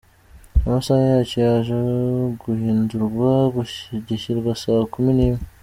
Amasaha 0.65 1.01
yacyo 1.11 1.37
yaje 1.47 1.73
guhindurwa 2.41 3.29
gishyirwa 4.07 4.51
saa 4.63 4.85
kumi 4.93 5.11
n’imwe. 5.17 5.41